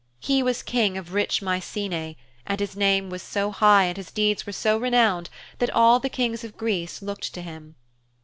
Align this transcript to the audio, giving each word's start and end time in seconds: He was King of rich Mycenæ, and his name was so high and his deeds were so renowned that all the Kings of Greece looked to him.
He 0.19 0.41
was 0.41 0.63
King 0.63 0.97
of 0.97 1.13
rich 1.13 1.41
Mycenæ, 1.43 2.15
and 2.47 2.59
his 2.59 2.75
name 2.75 3.11
was 3.11 3.21
so 3.21 3.51
high 3.51 3.83
and 3.83 3.97
his 3.97 4.09
deeds 4.09 4.47
were 4.47 4.51
so 4.51 4.75
renowned 4.75 5.29
that 5.59 5.69
all 5.69 5.99
the 5.99 6.09
Kings 6.09 6.43
of 6.43 6.57
Greece 6.57 7.03
looked 7.03 7.31
to 7.35 7.41
him. 7.43 7.75